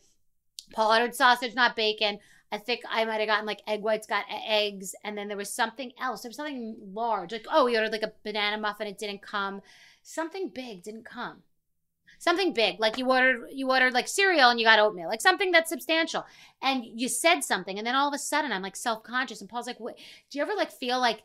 Paul 0.73 0.91
ordered 0.91 1.15
sausage, 1.15 1.55
not 1.55 1.75
bacon. 1.75 2.19
I 2.51 2.57
think 2.57 2.81
I 2.89 3.05
might 3.05 3.19
have 3.19 3.27
gotten 3.27 3.45
like 3.45 3.61
egg 3.67 3.81
whites, 3.81 4.07
got 4.07 4.25
eggs, 4.29 4.95
and 5.03 5.17
then 5.17 5.27
there 5.27 5.37
was 5.37 5.51
something 5.53 5.91
else. 5.99 6.21
There 6.21 6.29
was 6.29 6.37
something 6.37 6.75
large. 6.93 7.31
Like, 7.31 7.45
oh, 7.51 7.65
we 7.65 7.75
ordered 7.77 7.91
like 7.91 8.03
a 8.03 8.13
banana 8.23 8.57
muffin, 8.57 8.87
it 8.87 8.97
didn't 8.97 9.21
come. 9.21 9.61
Something 10.03 10.49
big 10.49 10.83
didn't 10.83 11.05
come. 11.05 11.43
something 12.17 12.53
big, 12.53 12.79
like 12.79 12.97
you 12.97 13.09
ordered 13.11 13.49
you 13.53 13.69
ordered 13.69 13.93
like 13.93 14.07
cereal 14.07 14.49
and 14.49 14.59
you 14.59 14.65
got 14.65 14.79
oatmeal, 14.79 15.07
like 15.07 15.21
something 15.21 15.51
that's 15.51 15.69
substantial, 15.69 16.25
and 16.61 16.83
you 16.85 17.07
said 17.09 17.41
something, 17.43 17.77
and 17.77 17.85
then 17.85 17.95
all 17.95 18.07
of 18.07 18.13
a 18.13 18.17
sudden 18.17 18.51
I'm 18.51 18.61
like 18.61 18.75
self 18.75 19.03
conscious, 19.03 19.41
and 19.41 19.49
Paul's 19.49 19.67
like, 19.67 19.79
"What? 19.79 19.97
Do 20.29 20.37
you 20.37 20.43
ever 20.43 20.53
like 20.55 20.71
feel 20.71 20.99
like?" 20.99 21.23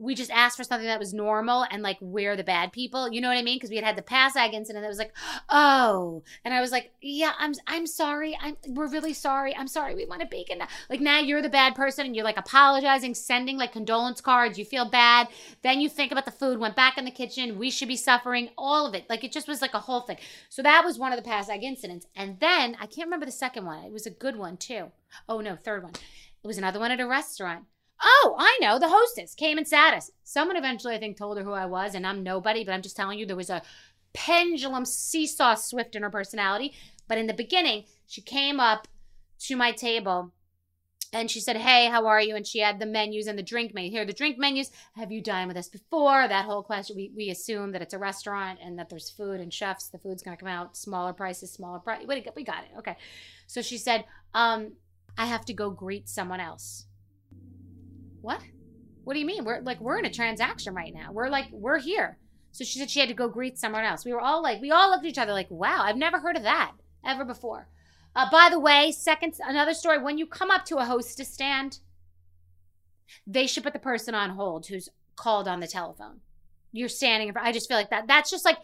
We 0.00 0.14
just 0.14 0.30
asked 0.30 0.56
for 0.56 0.64
something 0.64 0.86
that 0.86 0.98
was 0.98 1.14
normal 1.14 1.64
and 1.70 1.82
like 1.82 1.96
we're 2.00 2.36
the 2.36 2.44
bad 2.44 2.72
people 2.72 3.10
you 3.10 3.20
know 3.20 3.28
what 3.28 3.36
i 3.36 3.42
mean? 3.42 3.56
Because 3.56 3.70
we 3.70 3.76
had 3.76 3.84
had 3.84 3.96
the 3.96 4.02
PASAG 4.02 4.52
incident 4.52 4.82
that 4.82 4.88
was 4.88 4.98
like 4.98 5.14
oh. 5.48 6.22
And 6.44 6.52
i 6.52 6.60
was 6.60 6.70
like 6.70 6.92
yeah 7.00 7.32
i'm 7.38 7.54
i'm 7.66 7.86
sorry. 7.86 8.36
I'm 8.40 8.56
we're 8.68 8.88
really 8.88 9.14
sorry. 9.14 9.54
I'm 9.54 9.68
sorry. 9.68 9.94
We 9.94 10.06
want 10.06 10.22
a 10.22 10.26
bacon 10.26 10.60
like 10.90 11.00
now 11.00 11.18
you're 11.18 11.42
the 11.42 11.48
bad 11.48 11.74
person 11.74 12.06
and 12.06 12.14
you're 12.14 12.24
like 12.24 12.36
apologizing 12.36 13.14
sending 13.14 13.56
like 13.56 13.72
condolence 13.72 14.20
cards. 14.20 14.58
You 14.58 14.64
feel 14.64 14.88
bad. 14.88 15.28
Then 15.62 15.80
you 15.80 15.88
think 15.88 16.12
about 16.12 16.24
the 16.24 16.30
food 16.30 16.58
went 16.58 16.76
back 16.76 16.98
in 16.98 17.04
the 17.04 17.10
kitchen. 17.10 17.58
We 17.58 17.70
should 17.70 17.88
be 17.88 17.96
suffering. 17.96 18.50
All 18.56 18.86
of 18.86 18.94
it. 18.94 19.08
Like 19.08 19.24
it 19.24 19.32
just 19.32 19.48
was 19.48 19.62
like 19.62 19.74
a 19.74 19.80
whole 19.80 20.00
thing. 20.00 20.18
So 20.48 20.62
that 20.62 20.84
was 20.84 20.98
one 20.98 21.12
of 21.12 21.22
the 21.22 21.28
PASAG 21.28 21.62
incidents. 21.62 22.06
And 22.14 22.38
then 22.40 22.76
i 22.80 22.86
can't 22.86 23.06
remember 23.06 23.26
the 23.26 23.32
second 23.32 23.64
one. 23.64 23.84
It 23.84 23.92
was 23.92 24.06
a 24.06 24.10
good 24.10 24.36
one 24.36 24.56
too. 24.56 24.92
Oh 25.28 25.40
no 25.40 25.56
third 25.56 25.82
one. 25.82 25.94
It 25.94 26.46
was 26.46 26.58
another 26.58 26.78
one 26.78 26.90
at 26.90 27.00
a 27.00 27.06
restaurant 27.06 27.64
Oh, 28.02 28.36
I 28.38 28.58
know. 28.60 28.78
The 28.78 28.88
hostess 28.88 29.34
came 29.34 29.58
and 29.58 29.66
sat 29.66 29.94
us. 29.94 30.10
Someone 30.24 30.56
eventually, 30.56 30.94
I 30.94 30.98
think, 30.98 31.16
told 31.16 31.38
her 31.38 31.44
who 31.44 31.52
I 31.52 31.66
was, 31.66 31.94
and 31.94 32.06
I'm 32.06 32.22
nobody, 32.22 32.64
but 32.64 32.72
I'm 32.72 32.82
just 32.82 32.96
telling 32.96 33.18
you 33.18 33.26
there 33.26 33.36
was 33.36 33.50
a 33.50 33.62
pendulum 34.12 34.84
seesaw 34.84 35.54
swift 35.54 35.94
in 35.94 36.02
her 36.02 36.10
personality. 36.10 36.74
But 37.08 37.18
in 37.18 37.26
the 37.26 37.34
beginning, 37.34 37.84
she 38.06 38.20
came 38.20 38.60
up 38.60 38.88
to 39.40 39.56
my 39.56 39.72
table 39.72 40.32
and 41.12 41.30
she 41.30 41.40
said, 41.40 41.56
Hey, 41.56 41.86
how 41.86 42.06
are 42.06 42.20
you? 42.20 42.34
And 42.34 42.46
she 42.46 42.58
had 42.58 42.78
the 42.78 42.86
menus 42.86 43.26
and 43.26 43.38
the 43.38 43.42
drink 43.42 43.72
menu. 43.74 43.90
Here, 43.90 44.04
the 44.04 44.12
drink 44.12 44.38
menus. 44.38 44.70
Have 44.96 45.12
you 45.12 45.22
dined 45.22 45.48
with 45.48 45.56
us 45.56 45.68
before? 45.68 46.26
That 46.26 46.44
whole 46.44 46.62
question. 46.62 46.96
We, 46.96 47.12
we 47.14 47.30
assume 47.30 47.72
that 47.72 47.82
it's 47.82 47.94
a 47.94 47.98
restaurant 47.98 48.58
and 48.62 48.78
that 48.78 48.88
there's 48.88 49.10
food 49.10 49.40
and 49.40 49.52
chefs. 49.52 49.88
The 49.88 49.98
food's 49.98 50.22
going 50.22 50.36
to 50.36 50.42
come 50.42 50.52
out 50.52 50.76
smaller 50.76 51.12
prices, 51.12 51.52
smaller 51.52 51.78
price. 51.78 52.04
We 52.06 52.44
got 52.44 52.64
it. 52.64 52.78
Okay. 52.78 52.96
So 53.46 53.62
she 53.62 53.78
said, 53.78 54.04
um, 54.34 54.72
I 55.16 55.26
have 55.26 55.44
to 55.46 55.54
go 55.54 55.70
greet 55.70 56.08
someone 56.08 56.40
else 56.40 56.86
what? 58.26 58.40
What 59.04 59.14
do 59.14 59.20
you 59.20 59.26
mean? 59.26 59.44
We're 59.44 59.60
like, 59.60 59.80
we're 59.80 60.00
in 60.00 60.04
a 60.04 60.12
transaction 60.12 60.74
right 60.74 60.92
now. 60.92 61.12
We're 61.12 61.28
like, 61.28 61.46
we're 61.52 61.78
here. 61.78 62.18
So 62.50 62.64
she 62.64 62.80
said 62.80 62.90
she 62.90 62.98
had 62.98 63.08
to 63.08 63.14
go 63.14 63.28
greet 63.28 63.56
someone 63.56 63.84
else. 63.84 64.04
We 64.04 64.12
were 64.12 64.20
all 64.20 64.42
like, 64.42 64.60
we 64.60 64.72
all 64.72 64.90
looked 64.90 65.04
at 65.04 65.10
each 65.10 65.18
other 65.18 65.32
like, 65.32 65.48
wow, 65.48 65.82
I've 65.82 65.96
never 65.96 66.18
heard 66.18 66.36
of 66.36 66.42
that 66.42 66.72
ever 67.04 67.24
before. 67.24 67.68
Uh, 68.16 68.28
by 68.28 68.48
the 68.50 68.58
way, 68.58 68.90
second, 68.90 69.34
another 69.46 69.74
story. 69.74 70.02
When 70.02 70.18
you 70.18 70.26
come 70.26 70.50
up 70.50 70.64
to 70.64 70.78
a 70.78 70.84
hostess 70.84 71.32
stand, 71.32 71.78
they 73.26 73.46
should 73.46 73.62
put 73.62 73.74
the 73.74 73.78
person 73.78 74.14
on 74.16 74.30
hold 74.30 74.66
who's 74.66 74.88
called 75.14 75.46
on 75.46 75.60
the 75.60 75.68
telephone. 75.68 76.20
You're 76.72 76.88
standing 76.88 77.28
in 77.28 77.32
front. 77.32 77.46
I 77.46 77.52
just 77.52 77.68
feel 77.68 77.76
like 77.76 77.90
that. 77.90 78.08
That's 78.08 78.30
just 78.30 78.44
like 78.44 78.58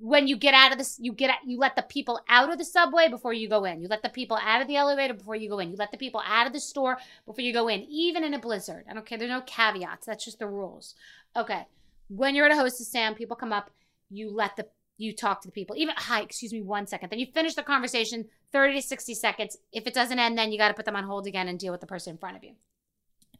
when 0.00 0.28
you 0.28 0.36
get 0.36 0.54
out 0.54 0.72
of 0.72 0.78
this, 0.78 0.98
you 1.00 1.12
get 1.12 1.30
you 1.46 1.58
let 1.58 1.74
the 1.74 1.82
people 1.82 2.20
out 2.28 2.52
of 2.52 2.58
the 2.58 2.64
subway 2.64 3.08
before 3.08 3.32
you 3.32 3.48
go 3.48 3.64
in. 3.64 3.80
You 3.80 3.88
let 3.88 4.02
the 4.02 4.08
people 4.08 4.38
out 4.40 4.60
of 4.60 4.68
the 4.68 4.76
elevator 4.76 5.14
before 5.14 5.36
you 5.36 5.48
go 5.48 5.58
in. 5.58 5.70
You 5.70 5.76
let 5.76 5.90
the 5.90 5.98
people 5.98 6.22
out 6.26 6.46
of 6.46 6.52
the 6.52 6.60
store 6.60 6.98
before 7.26 7.42
you 7.42 7.52
go 7.52 7.68
in, 7.68 7.82
even 7.88 8.22
in 8.22 8.34
a 8.34 8.38
blizzard. 8.38 8.84
I 8.88 8.94
don't 8.94 9.06
care. 9.06 9.18
There's 9.18 9.30
no 9.30 9.40
caveats. 9.42 10.06
That's 10.06 10.24
just 10.24 10.38
the 10.38 10.46
rules. 10.46 10.94
Okay. 11.36 11.66
When 12.08 12.34
you're 12.34 12.46
at 12.46 12.52
a 12.52 12.56
hostess 12.56 12.88
stand, 12.88 13.16
people 13.16 13.36
come 13.36 13.52
up. 13.52 13.70
You 14.10 14.30
let 14.30 14.56
the 14.56 14.66
you 14.98 15.14
talk 15.14 15.40
to 15.40 15.48
the 15.48 15.52
people. 15.52 15.76
Even 15.76 15.94
hi, 15.96 16.20
excuse 16.20 16.52
me, 16.52 16.60
one 16.60 16.86
second. 16.86 17.10
Then 17.10 17.20
you 17.20 17.26
finish 17.26 17.54
the 17.54 17.62
conversation, 17.62 18.26
30 18.52 18.74
to 18.74 18.82
60 18.82 19.14
seconds. 19.14 19.56
If 19.72 19.86
it 19.86 19.94
doesn't 19.94 20.18
end, 20.18 20.36
then 20.36 20.50
you 20.52 20.58
got 20.58 20.68
to 20.68 20.74
put 20.74 20.84
them 20.84 20.96
on 20.96 21.04
hold 21.04 21.26
again 21.26 21.48
and 21.48 21.58
deal 21.58 21.72
with 21.72 21.80
the 21.80 21.86
person 21.86 22.12
in 22.12 22.18
front 22.18 22.36
of 22.36 22.44
you. 22.44 22.54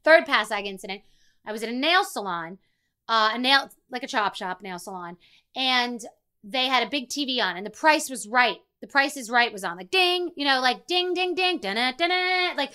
Third 0.04 0.24
pass 0.24 0.50
PASAG 0.50 0.66
incident. 0.66 1.02
I 1.44 1.52
was 1.52 1.62
at 1.62 1.68
a 1.68 1.72
nail 1.72 2.04
salon, 2.04 2.58
uh, 3.08 3.30
a 3.34 3.38
nail 3.38 3.70
like 3.90 4.02
a 4.02 4.06
chop 4.06 4.34
shop 4.36 4.62
nail 4.62 4.78
salon, 4.78 5.16
and 5.56 6.00
they 6.44 6.66
had 6.66 6.86
a 6.86 6.90
big 6.90 7.08
TV 7.08 7.42
on 7.42 7.56
and 7.56 7.66
the 7.66 7.70
price 7.70 8.08
was 8.08 8.26
right. 8.26 8.58
The 8.80 8.86
price 8.86 9.16
is 9.16 9.30
right 9.30 9.52
was 9.52 9.64
on. 9.64 9.76
Like 9.76 9.90
ding, 9.90 10.30
you 10.36 10.44
know, 10.44 10.60
like 10.60 10.86
ding, 10.86 11.14
ding, 11.14 11.34
ding, 11.34 11.58
da 11.58 11.74
da 11.74 12.54
like 12.56 12.72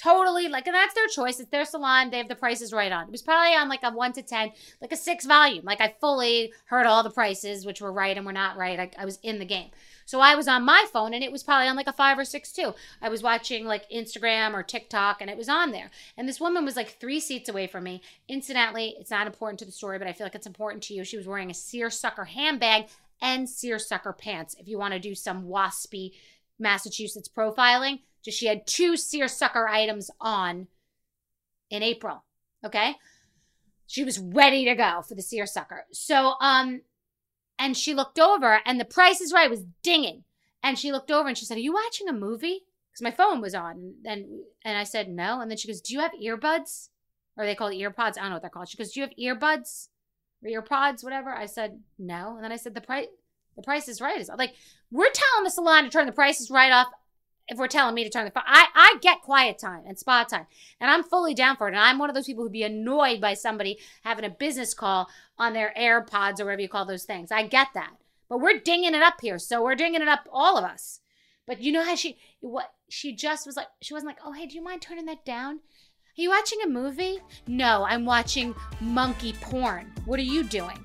totally 0.00 0.48
like 0.48 0.66
and 0.66 0.74
that's 0.74 0.94
their 0.94 1.06
choice. 1.08 1.40
It's 1.40 1.50
their 1.50 1.64
salon. 1.64 2.10
They 2.10 2.18
have 2.18 2.28
the 2.28 2.34
prices 2.34 2.72
right 2.72 2.90
on. 2.90 3.04
It 3.04 3.12
was 3.12 3.22
probably 3.22 3.54
on 3.54 3.68
like 3.68 3.82
a 3.82 3.90
one 3.90 4.12
to 4.14 4.22
ten, 4.22 4.52
like 4.80 4.92
a 4.92 4.96
six 4.96 5.26
volume. 5.26 5.64
Like 5.64 5.80
I 5.80 5.94
fully 6.00 6.52
heard 6.66 6.86
all 6.86 7.02
the 7.02 7.10
prices, 7.10 7.66
which 7.66 7.80
were 7.80 7.92
right 7.92 8.16
and 8.16 8.24
were 8.24 8.32
not 8.32 8.56
right. 8.56 8.80
I, 8.80 8.90
I 8.98 9.04
was 9.04 9.18
in 9.22 9.38
the 9.38 9.44
game. 9.44 9.70
So 10.06 10.20
I 10.20 10.34
was 10.34 10.48
on 10.48 10.64
my 10.64 10.86
phone 10.92 11.14
and 11.14 11.22
it 11.22 11.30
was 11.30 11.42
probably 11.42 11.68
on 11.68 11.76
like 11.76 11.86
a 11.86 11.92
five 11.92 12.18
or 12.18 12.24
six 12.24 12.50
too. 12.50 12.74
I 13.00 13.08
was 13.08 13.22
watching 13.22 13.64
like 13.64 13.88
Instagram 13.90 14.54
or 14.54 14.62
TikTok 14.62 15.20
and 15.20 15.30
it 15.30 15.36
was 15.36 15.48
on 15.48 15.70
there. 15.70 15.90
And 16.16 16.28
this 16.28 16.40
woman 16.40 16.64
was 16.64 16.76
like 16.76 16.98
three 16.98 17.20
seats 17.20 17.48
away 17.48 17.66
from 17.66 17.84
me. 17.84 18.02
Incidentally, 18.28 18.96
it's 18.98 19.10
not 19.10 19.26
important 19.26 19.58
to 19.60 19.64
the 19.64 19.72
story, 19.72 19.98
but 19.98 20.08
I 20.08 20.12
feel 20.12 20.24
like 20.24 20.34
it's 20.34 20.46
important 20.46 20.82
to 20.84 20.94
you. 20.94 21.04
She 21.04 21.16
was 21.16 21.28
wearing 21.28 21.50
a 21.50 21.54
seersucker 21.54 22.24
handbag 22.24 22.88
and 23.22 23.48
seersucker 23.48 24.12
pants 24.12 24.56
if 24.58 24.66
you 24.66 24.78
want 24.78 24.94
to 24.94 25.00
do 25.00 25.14
some 25.14 25.44
waspy 25.44 26.12
Massachusetts 26.58 27.28
profiling. 27.28 28.00
Just 28.24 28.38
she 28.38 28.46
had 28.46 28.66
two 28.66 28.96
seersucker 28.96 29.68
items 29.68 30.10
on 30.20 30.66
in 31.70 31.82
April. 31.82 32.24
Okay. 32.64 32.96
She 33.86 34.04
was 34.04 34.18
ready 34.18 34.64
to 34.66 34.74
go 34.74 35.02
for 35.06 35.14
the 35.14 35.22
seersucker. 35.22 35.86
So, 35.90 36.34
um, 36.40 36.82
and 37.58 37.76
she 37.76 37.94
looked 37.94 38.18
over 38.18 38.60
and 38.64 38.78
the 38.78 38.84
price 38.84 39.20
is 39.20 39.32
right 39.32 39.50
was 39.50 39.64
dinging. 39.82 40.24
And 40.62 40.78
she 40.78 40.92
looked 40.92 41.10
over 41.10 41.28
and 41.28 41.36
she 41.36 41.44
said, 41.44 41.56
Are 41.56 41.60
you 41.60 41.72
watching 41.72 42.08
a 42.08 42.12
movie? 42.12 42.60
Because 42.90 43.02
my 43.02 43.10
phone 43.10 43.40
was 43.40 43.54
on. 43.54 43.94
And 44.04 44.26
and 44.64 44.78
I 44.78 44.84
said, 44.84 45.08
No. 45.08 45.40
And 45.40 45.50
then 45.50 45.58
she 45.58 45.68
goes, 45.68 45.80
Do 45.80 45.94
you 45.94 46.00
have 46.00 46.12
earbuds? 46.12 46.88
Or 47.36 47.46
they 47.46 47.54
call 47.54 47.68
it 47.68 47.76
earpods. 47.76 48.18
I 48.18 48.22
don't 48.22 48.28
know 48.28 48.34
what 48.34 48.42
they're 48.42 48.50
called. 48.50 48.68
She 48.68 48.76
goes, 48.76 48.92
Do 48.92 49.00
you 49.00 49.06
have 49.06 49.38
earbuds? 49.38 49.88
Or 50.44 50.50
earpods, 50.50 51.02
whatever? 51.02 51.30
I 51.30 51.46
said, 51.46 51.80
No. 51.98 52.34
And 52.36 52.44
then 52.44 52.52
I 52.52 52.56
said, 52.56 52.74
The 52.74 52.80
price 52.80 53.06
the 53.56 53.62
price 53.62 53.88
is 53.88 54.00
right. 54.00 54.20
Is 54.20 54.30
like, 54.36 54.54
we're 54.90 55.10
telling 55.10 55.44
the 55.44 55.50
salon 55.50 55.84
to 55.84 55.90
turn 55.90 56.06
the 56.06 56.12
prices 56.12 56.50
right 56.50 56.72
off 56.72 56.88
if 57.48 57.58
we're 57.58 57.66
telling 57.66 57.94
me 57.94 58.04
to 58.04 58.10
turn 58.10 58.24
the 58.24 58.32
I 58.36 58.66
I 58.74 58.96
get 59.00 59.22
quiet 59.22 59.58
time 59.58 59.82
and 59.86 59.98
spa 59.98 60.24
time, 60.24 60.46
and 60.80 60.90
I'm 60.90 61.02
fully 61.02 61.34
down 61.34 61.56
for 61.56 61.68
it. 61.68 61.72
And 61.72 61.80
I'm 61.80 61.98
one 61.98 62.08
of 62.08 62.14
those 62.14 62.26
people 62.26 62.44
who'd 62.44 62.52
be 62.52 62.62
annoyed 62.62 63.20
by 63.20 63.34
somebody 63.34 63.78
having 64.04 64.24
a 64.24 64.30
business 64.30 64.74
call 64.74 65.08
on 65.38 65.52
their 65.52 65.72
AirPods 65.76 66.40
or 66.40 66.44
whatever 66.44 66.62
you 66.62 66.68
call 66.68 66.84
those 66.84 67.04
things. 67.04 67.32
I 67.32 67.46
get 67.46 67.68
that, 67.74 67.94
but 68.28 68.40
we're 68.40 68.58
dinging 68.58 68.94
it 68.94 69.02
up 69.02 69.20
here, 69.20 69.38
so 69.38 69.62
we're 69.62 69.74
dinging 69.74 70.02
it 70.02 70.08
up, 70.08 70.28
all 70.32 70.56
of 70.56 70.64
us. 70.64 71.00
But 71.46 71.60
you 71.60 71.72
know 71.72 71.84
how 71.84 71.96
she 71.96 72.18
what 72.40 72.72
she 72.88 73.14
just 73.14 73.46
was 73.46 73.56
like? 73.56 73.68
She 73.82 73.94
wasn't 73.94 74.08
like, 74.08 74.20
oh 74.24 74.32
hey, 74.32 74.46
do 74.46 74.54
you 74.54 74.62
mind 74.62 74.82
turning 74.82 75.06
that 75.06 75.24
down? 75.24 75.60
Are 76.18 76.22
you 76.22 76.30
watching 76.30 76.58
a 76.62 76.68
movie? 76.68 77.20
No, 77.46 77.84
I'm 77.88 78.04
watching 78.04 78.54
monkey 78.80 79.32
porn. 79.40 79.92
What 80.04 80.18
are 80.18 80.24
you 80.24 80.44
doing? 80.44 80.78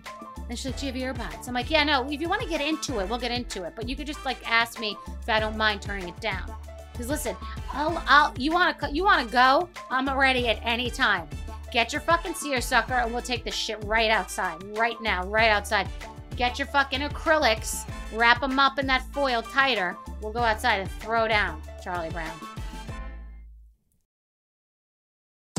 And 0.50 0.58
she's 0.58 0.66
like, 0.68 0.80
Do 0.80 0.86
you 0.86 0.92
have 0.94 1.16
earbuds? 1.16 1.48
I'm 1.48 1.54
like, 1.54 1.70
Yeah, 1.70 1.84
no, 1.84 2.10
if 2.10 2.22
you 2.22 2.30
want 2.30 2.42
to 2.42 2.50
get 2.50 2.62
into 2.62 3.00
it, 3.00 3.10
we'll 3.10 3.20
get 3.20 3.32
into 3.32 3.64
it. 3.64 3.74
But 3.76 3.90
you 3.90 3.96
could 3.96 4.08
just 4.08 4.24
like 4.26 4.38
ask 4.50 4.80
me 4.80 4.98
if 5.22 5.30
I 5.30 5.40
don't 5.40 5.58
mind 5.58 5.82
turning 5.82 6.10
it 6.10 6.20
down. 6.20 6.54
Because 6.92 7.10
listen, 7.10 7.36
I'll, 7.74 8.02
I'll, 8.08 8.34
you 8.38 8.52
want 8.52 8.80
to, 8.80 8.92
you 8.92 9.04
want 9.04 9.26
to 9.28 9.32
go? 9.32 9.70
I'm 9.90 10.10
ready 10.18 10.48
at 10.48 10.60
any 10.64 10.90
time. 10.90 11.28
Get 11.72 11.92
your 11.92 12.02
fucking 12.02 12.36
seersucker 12.36 12.94
and 12.94 13.12
we'll 13.12 13.22
take 13.22 13.44
this 13.44 13.56
shit 13.56 13.84
right 13.84 14.10
outside, 14.10 14.64
right 14.78 14.96
now, 15.02 15.26
right 15.26 15.50
outside. 15.50 15.90
Get 16.38 16.58
your 16.58 16.68
fucking 16.68 17.02
acrylics, 17.02 17.86
wrap 18.14 18.40
them 18.40 18.60
up 18.60 18.80
in 18.80 18.88
that 18.88 19.04
foil 19.14 19.42
tighter. 19.42 19.98
We'll 20.22 20.32
go 20.32 20.40
outside 20.40 20.80
and 20.80 20.92
throw 21.02 21.28
down, 21.28 21.62
Charlie 21.84 22.10
Brown. 22.10 22.32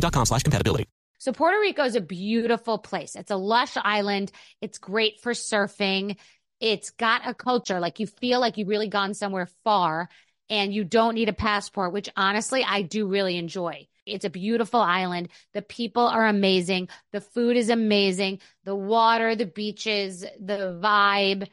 com 0.00 0.26
slash 0.26 0.42
compatibility. 0.42 0.86
So 1.18 1.32
Puerto 1.32 1.58
Rico 1.58 1.84
is 1.84 1.96
a 1.96 2.00
beautiful 2.00 2.78
place. 2.78 3.16
It's 3.16 3.30
a 3.30 3.36
lush 3.36 3.76
island. 3.76 4.30
It's 4.60 4.78
great 4.78 5.20
for 5.20 5.32
surfing. 5.32 6.16
It's 6.60 6.90
got 6.90 7.26
a 7.26 7.34
culture. 7.34 7.80
Like 7.80 7.98
you 7.98 8.06
feel 8.06 8.40
like 8.40 8.58
you've 8.58 8.68
really 8.68 8.88
gone 8.88 9.14
somewhere 9.14 9.48
far 9.64 10.08
and 10.50 10.74
you 10.74 10.84
don't 10.84 11.14
need 11.14 11.28
a 11.28 11.34
passport, 11.34 11.92
which 11.92 12.10
honestly, 12.16 12.62
I 12.62 12.82
do 12.82 13.06
really 13.06 13.36
enjoy. 13.36 13.88
It's 14.06 14.26
a 14.26 14.30
beautiful 14.30 14.80
island. 14.80 15.28
The 15.54 15.62
people 15.62 16.06
are 16.06 16.26
amazing. 16.26 16.88
The 17.12 17.22
food 17.22 17.56
is 17.56 17.70
amazing. 17.70 18.40
The 18.64 18.76
water, 18.76 19.34
the 19.34 19.46
beaches, 19.46 20.20
the 20.20 20.78
vibe. 20.82 21.48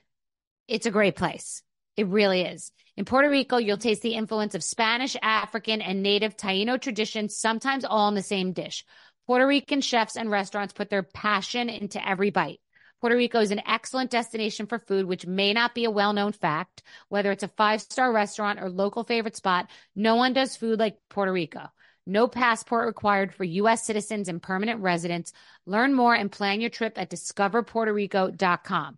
It's 0.67 0.85
a 0.85 0.91
great 0.91 1.15
place. 1.15 1.63
It 1.97 2.07
really 2.07 2.41
is. 2.41 2.71
In 2.97 3.05
Puerto 3.05 3.29
Rico, 3.29 3.57
you'll 3.57 3.77
taste 3.77 4.01
the 4.01 4.15
influence 4.15 4.55
of 4.55 4.63
Spanish, 4.63 5.15
African, 5.21 5.81
and 5.81 6.01
native 6.01 6.37
Taino 6.37 6.79
traditions, 6.79 7.37
sometimes 7.37 7.85
all 7.85 8.07
in 8.07 8.15
the 8.15 8.21
same 8.21 8.53
dish. 8.53 8.85
Puerto 9.27 9.47
Rican 9.47 9.81
chefs 9.81 10.17
and 10.17 10.29
restaurants 10.29 10.73
put 10.73 10.89
their 10.89 11.03
passion 11.03 11.69
into 11.69 12.05
every 12.05 12.31
bite. 12.31 12.59
Puerto 12.99 13.15
Rico 13.15 13.39
is 13.39 13.51
an 13.51 13.61
excellent 13.65 14.11
destination 14.11 14.67
for 14.67 14.77
food, 14.77 15.05
which 15.05 15.25
may 15.25 15.53
not 15.53 15.73
be 15.73 15.85
a 15.85 15.91
well 15.91 16.13
known 16.13 16.33
fact. 16.33 16.83
Whether 17.09 17.31
it's 17.31 17.43
a 17.43 17.47
five 17.47 17.81
star 17.81 18.11
restaurant 18.11 18.59
or 18.61 18.69
local 18.69 19.03
favorite 19.03 19.35
spot, 19.35 19.69
no 19.95 20.15
one 20.15 20.33
does 20.33 20.55
food 20.55 20.77
like 20.79 20.97
Puerto 21.09 21.31
Rico. 21.31 21.71
No 22.05 22.27
passport 22.27 22.85
required 22.85 23.33
for 23.33 23.43
U.S. 23.43 23.83
citizens 23.83 24.27
and 24.27 24.41
permanent 24.41 24.81
residents. 24.81 25.33
Learn 25.65 25.93
more 25.93 26.13
and 26.13 26.31
plan 26.31 26.61
your 26.61 26.69
trip 26.69 26.97
at 26.97 27.09
discoverpuertorico.com. 27.09 28.97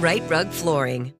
Rite 0.00 0.30
Rug 0.30 0.48
Flooring. 0.48 1.19